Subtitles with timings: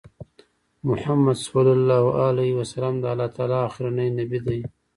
[0.89, 4.59] محمد صلی الله عليه وسلم د الله تعالی آخرنی نبی دی